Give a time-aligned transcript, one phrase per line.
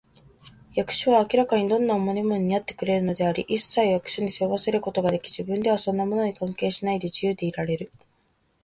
[0.73, 7.91] 役所は明らかにどんな重荷でも担ってくれているのであり、いっさいを役所に背負わせることができ、自分ではそんなものに関係しないで、自由でいられる